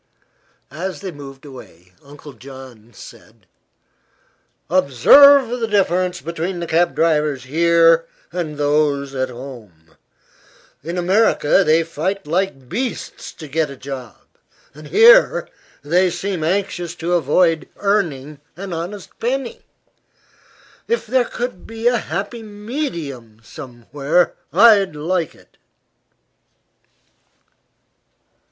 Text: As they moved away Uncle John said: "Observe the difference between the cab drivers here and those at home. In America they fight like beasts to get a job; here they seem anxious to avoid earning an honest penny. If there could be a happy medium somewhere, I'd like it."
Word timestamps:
As 0.71 1.01
they 1.01 1.11
moved 1.11 1.45
away 1.45 1.93
Uncle 2.03 2.33
John 2.33 2.91
said: 2.91 3.45
"Observe 4.67 5.59
the 5.59 5.67
difference 5.67 6.21
between 6.21 6.59
the 6.59 6.65
cab 6.65 6.95
drivers 6.95 7.43
here 7.43 8.07
and 8.31 8.57
those 8.57 9.13
at 9.13 9.29
home. 9.29 9.95
In 10.83 10.97
America 10.97 11.63
they 11.63 11.83
fight 11.83 12.25
like 12.25 12.67
beasts 12.67 13.31
to 13.33 13.47
get 13.47 13.69
a 13.69 13.75
job; 13.77 14.17
here 14.73 15.47
they 15.83 16.09
seem 16.09 16.43
anxious 16.43 16.95
to 16.95 17.13
avoid 17.13 17.69
earning 17.77 18.39
an 18.57 18.73
honest 18.73 19.11
penny. 19.19 19.67
If 20.87 21.05
there 21.05 21.25
could 21.25 21.67
be 21.67 21.85
a 21.85 21.99
happy 21.99 22.41
medium 22.41 23.39
somewhere, 23.43 24.33
I'd 24.51 24.95
like 24.95 25.35
it." 25.35 25.57